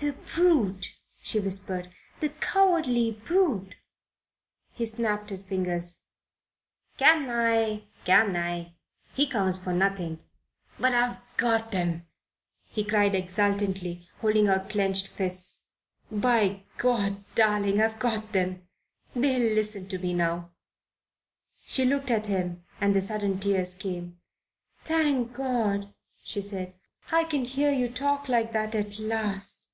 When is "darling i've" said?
17.34-17.98